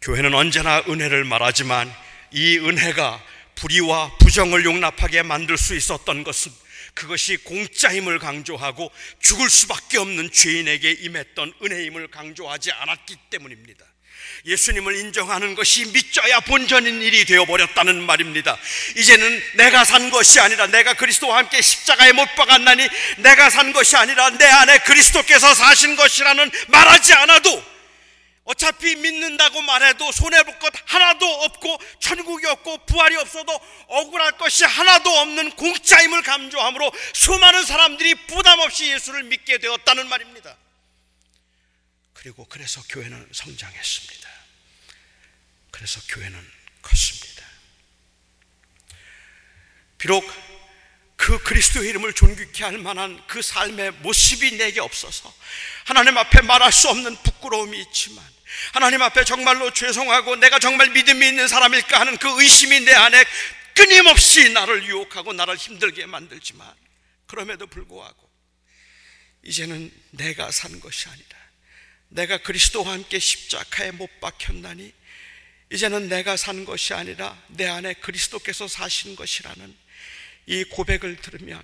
[0.00, 1.92] 교회는 언제나 은혜를 말하지만
[2.32, 6.52] 이 은혜가 불의와 부정을 용납하게 만들 수 있었던 것은
[6.96, 13.84] 그것이 공짜임을 강조하고 죽을 수밖에 없는 죄인에게 임했던 은혜임을 강조하지 않았기 때문입니다.
[14.46, 18.56] 예수님을 인정하는 것이 믿져야 본전인 일이 되어버렸다는 말입니다.
[18.96, 24.30] 이제는 내가 산 것이 아니라 내가 그리스도와 함께 십자가에 못 박았나니 내가 산 것이 아니라
[24.30, 27.75] 내 안에 그리스도께서 사신 것이라는 말하지 않아도
[28.46, 33.52] 어차피 믿는다고 말해도 손해볼 것 하나도 없고 천국이 없고 부활이 없어도
[33.88, 40.56] 억울할 것이 하나도 없는 공짜임을 감조함으로 수많은 사람들이 부담 없이 예수를 믿게 되었다는 말입니다.
[42.14, 44.30] 그리고 그래서 교회는 성장했습니다.
[45.72, 47.44] 그래서 교회는 컸습니다.
[49.98, 50.24] 비록
[51.16, 55.34] 그 그리스도의 이름을 존귀케 할 만한 그 삶의 모습이 내게 없어서
[55.84, 58.35] 하나님 앞에 말할 수 없는 부끄러움이 있지만
[58.72, 63.24] 하나님 앞에 정말로 죄송하고 내가 정말 믿음이 있는 사람일까 하는 그 의심이 내 안에
[63.74, 66.72] 끊임없이 나를 유혹하고 나를 힘들게 만들지만
[67.26, 68.30] 그럼에도 불구하고
[69.42, 71.36] 이제는 내가 산 것이 아니라
[72.08, 74.92] 내가 그리스도와 함께 십자가에 못 박혔나니
[75.72, 79.76] 이제는 내가 산 것이 아니라 내 안에 그리스도께서 사신 것이라는
[80.46, 81.60] 이 고백을 들으면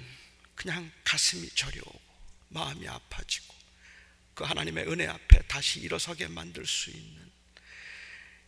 [0.55, 2.01] 그냥 가슴이 저려오고
[2.49, 3.52] 마음이 아파지고
[4.35, 7.31] 그 하나님의 은혜 앞에 다시 일어서게 만들 수 있는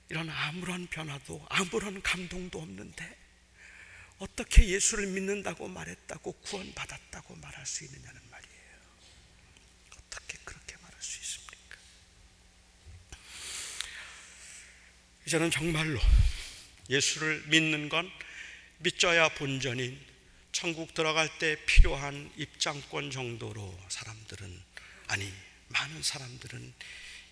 [0.08, 3.18] 이런 아무런 변화도 아무런 감동도 없는데
[4.18, 8.24] 어떻게 예수를 믿는다고 말했다고 구원받았다고 말할 수 있느냐는
[15.26, 15.98] 이제는 정말로
[16.90, 18.10] 예수를 믿는 건
[18.78, 19.98] 믿져야 본전인
[20.52, 24.62] 천국 들어갈 때 필요한 입장권 정도로 사람들은
[25.08, 25.32] 아니
[25.68, 26.74] 많은 사람들은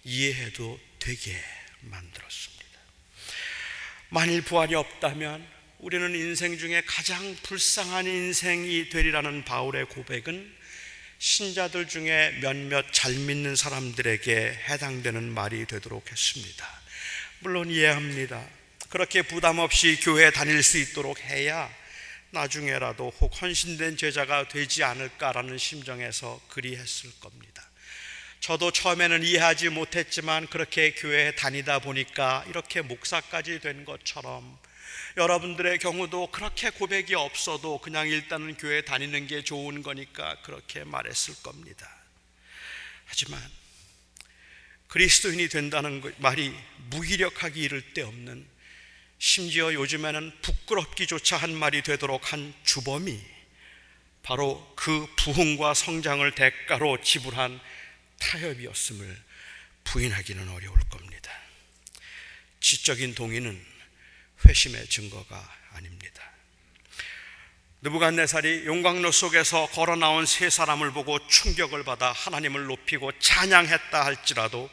[0.05, 1.37] 이해해도 되게
[1.81, 2.62] 만들었습니다.
[4.09, 5.47] 만일 부활이 없다면
[5.79, 10.62] 우리는 인생 중에 가장 불쌍한 인생이 되리라는 바울의 고백은
[11.18, 16.83] 신자들 중에 몇몇 잘 믿는 사람들에게 해당되는 말이 되도록 했습니다.
[17.40, 18.45] 물론 이해합니다.
[18.88, 21.73] 그렇게 부담 없이 교회 다닐 수 있도록 해야
[22.31, 27.68] 나중에라도 혹 헌신된 제자가 되지 않을까라는 심정에서 그리했을 겁니다.
[28.42, 34.59] 저도 처음에는 이해하지 못했지만 그렇게 교회에 다니다 보니까 이렇게 목사까지 된 것처럼
[35.16, 41.88] 여러분들의 경우도 그렇게 고백이 없어도 그냥 일단은 교회 다니는 게 좋은 거니까 그렇게 말했을 겁니다.
[43.05, 43.40] 하지만
[44.88, 46.52] 그리스도인이 된다는 말이
[46.90, 48.44] 무기력하기 이를 데 없는
[49.20, 53.22] 심지어 요즘에는 부끄럽기조차 한 말이 되도록 한 주범이
[54.24, 57.61] 바로 그 부흥과 성장을 대가로 지불한
[58.22, 59.22] 타협이었음을
[59.85, 61.32] 부인하기는 어려울 겁니다.
[62.61, 63.61] 지적인 동의는
[64.46, 65.37] 회심의 증거가
[65.72, 66.22] 아닙니다.
[67.82, 74.70] 느부갓네살이 용광로 속에서 걸어 나온 세 사람을 보고 충격을 받아 하나님을 높이고 찬양했다 할지라도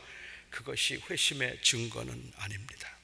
[0.51, 2.97] 그것이 회심의 증거는 아닙니다.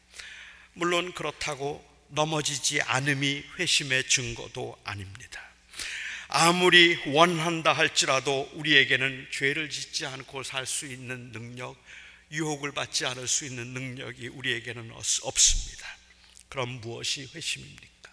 [0.73, 5.41] 물론 그렇다고 넘어지지 않음이 회심의 증거도 아닙니다.
[6.27, 11.77] 아무리 원한다 할지라도 우리에게는 죄를 짓지 않고 살 수 있는 능력,
[12.31, 15.87] 유혹을 받지 않을 수 있는 능력이 우리에게는 없습니다.
[16.49, 18.11] 그럼 무엇이 회심입니까?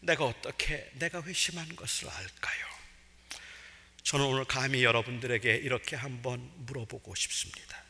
[0.00, 2.66] 내가 어떻게 내가 회심한 것을 알까요?
[4.02, 7.82] 저는 오늘 감히 여러분들에게 이렇게 한번 물어보고 싶습니다.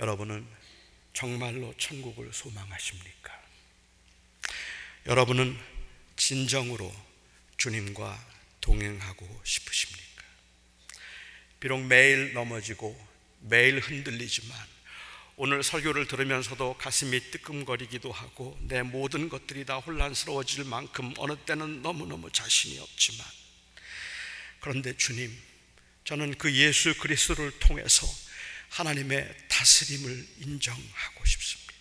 [0.00, 0.46] 여러분은
[1.14, 3.42] 정말로 천국을 소망하십니까?
[5.06, 5.58] 여러분은
[6.16, 6.94] 진정으로
[7.62, 8.18] 주님과
[8.60, 10.24] 동행하고 싶으십니까?
[11.60, 12.98] 비록 매일 넘어지고
[13.38, 14.58] 매일 흔들리지만
[15.36, 22.32] 오늘 설교를 들으면서도 가슴이 뜨끔거리기도 하고 내 모든 것들이 다 혼란스러워질 만큼 어느 때는 너무너무
[22.32, 23.24] 자신이 없지만
[24.58, 25.32] 그런데 주님,
[26.02, 28.08] 저는 그 예수 그리스도를 통해서
[28.70, 31.72] 하나님의 다스림을 인정하고 싶습니다.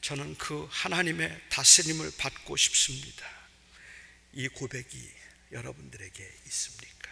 [0.00, 3.41] 저는 그 하나님의 다스림을 받고 싶습니다.
[4.34, 5.12] 이 고백이
[5.52, 7.10] 여러분들에게 있습니까?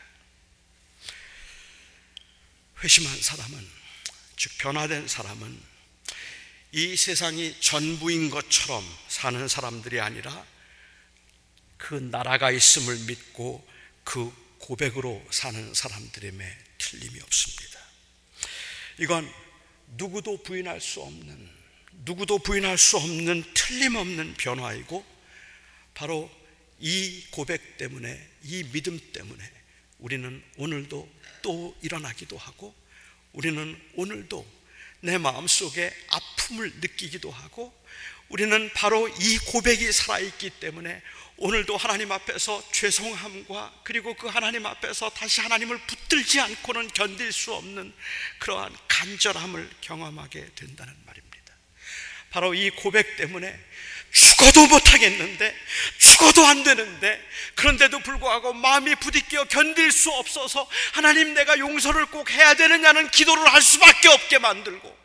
[2.83, 3.69] 회심한 사람은,
[4.37, 5.63] 즉, 변화된 사람은
[6.73, 10.47] 이 세상이 전부인 것처럼 사는 사람들이 아니라
[11.77, 13.67] 그 나라가 있음을 믿고
[14.05, 17.81] 그 고백으로 사는 사람들임에 틀림이 없습니다.
[18.99, 19.31] 이건
[19.97, 21.51] 누구도 부인할 수 없는,
[22.05, 25.05] 누구도 부인할 수 없는 틀림없는 변화이고,
[25.95, 26.31] 바로
[26.81, 29.51] 이 고백 때문에, 이 믿음 때문에
[29.99, 31.09] 우리는 오늘도
[31.43, 32.75] 또 일어나기도 하고,
[33.33, 34.61] 우리는 오늘도
[35.01, 37.79] 내 마음속에 아픔을 느끼기도 하고,
[38.31, 41.03] 우리는 바로 이 고백이 살아있기 때문에
[41.37, 47.93] 오늘도 하나님 앞에서 죄송함과 그리고 그 하나님 앞에서 다시 하나님을 붙들지 않고는 견딜 수 없는
[48.39, 51.55] 그러한 간절함을 경험하게 된다는 말입니다.
[52.31, 53.59] 바로 이 고백 때문에
[54.13, 55.57] 죽어도 못하겠는데,
[55.99, 62.55] 죽어도 안 되는데, 그런데도 불구하고 마음이 부딪혀 견딜 수 없어서 하나님 내가 용서를 꼭 해야
[62.55, 64.99] 되느냐는 기도를 할 수밖에 없게 만들고,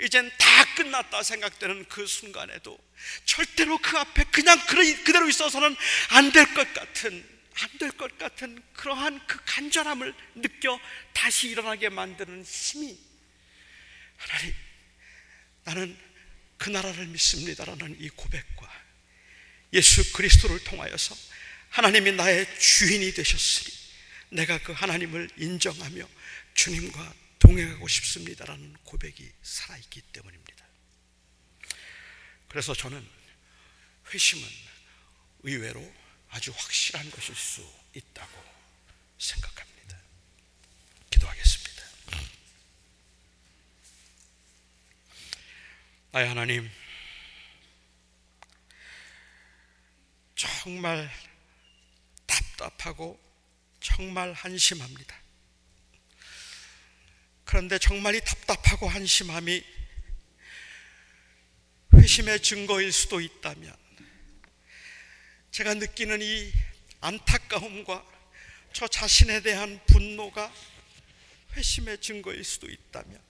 [0.00, 2.78] 이젠 다 끝났다 생각되는 그 순간에도
[3.24, 5.74] 절대로 그 앞에 그냥 그대로 있어서는
[6.10, 10.78] 안 될 것 같은 안 될 것 같은 그러한 그 간절함을 느껴
[11.12, 12.96] 다시 일어나게 만드는 힘이
[14.16, 14.54] 하나님
[15.64, 15.98] 나는
[16.58, 18.68] 그 나라를 믿습니다라는 이 고백과
[19.72, 21.16] 예수 그리스도를 통하여서
[21.70, 23.76] 하나님이 나의 주인이 되셨으니
[24.30, 26.08] 내가 그 하나님을 인정하며
[26.54, 30.66] 주님과 동행하고 싶습니다라는 고백이 살아있기 때문입니다.
[32.48, 33.06] 그래서 저는
[34.12, 34.48] 회심은
[35.44, 35.94] 의외로
[36.30, 38.44] 아주 확실한 것일 수 있다고
[39.18, 39.98] 생각합니다.
[41.10, 41.67] 기도하겠습니다.
[46.10, 46.70] 나의 하나님,
[50.34, 51.10] 정말
[52.26, 53.20] 답답하고
[53.80, 55.14] 정말 한심합니다.
[57.44, 59.62] 그런데 정말 이 답답하고 한심함이
[61.92, 63.76] 회심의 증거일 수도 있다면
[65.50, 66.52] 제가 느끼는 이
[67.00, 68.04] 안타까움과
[68.72, 70.52] 저 자신에 대한 분노가
[71.52, 73.27] 회심의 증거일 수도 있다면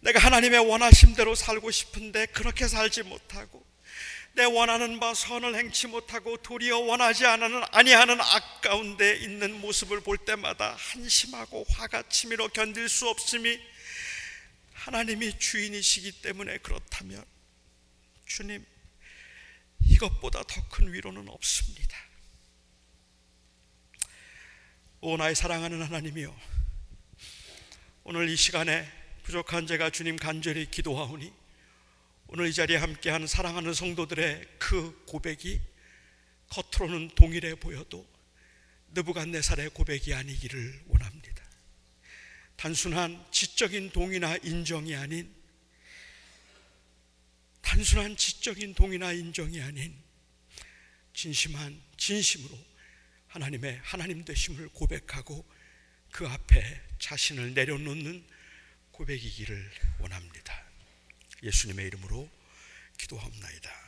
[0.00, 3.66] 내가 하나님의 원하심대로 살고 싶은데 그렇게 살지 못하고
[4.34, 10.18] 내 원하는 바 선을 행치 못하고 도리어 원하지 않는 아니하는 악 가운데 있는 모습을 볼
[10.18, 13.58] 때마다 한심하고 화가 치밀어 견딜 수 없음이
[14.74, 17.24] 하나님이 주인이시기 때문에 그렇다면
[18.26, 18.64] 주님
[19.80, 21.96] 이것보다 더 큰 위로는 없습니다.
[25.00, 26.36] 오 나의 사랑하는 하나님이여
[28.04, 28.86] 오늘 이 시간에
[29.26, 31.32] 부족한 제가 주님 간절히 기도하오니
[32.28, 35.60] 오늘 이 자리에 함께하는 사랑하는 성도들의 그 고백이
[36.48, 38.08] 겉으로는 동일해 보여도
[38.92, 41.44] 느부갓네살의 고백이 아니기를 원합니다.
[42.54, 45.34] 단순한 지적인 동의나 인정이 아닌
[47.62, 49.92] 단순한 지적인 동의나 인정이 아닌
[51.14, 52.56] 진심한 진심으로
[53.26, 55.44] 하나님의 하나님 되심을 고백하고
[56.12, 58.35] 그 앞에 자신을 내려놓는
[58.96, 59.70] 고백이기를
[60.00, 60.54] 원합니다.
[61.42, 62.30] 예수님의 이름으로
[62.96, 63.85] 기도합니다.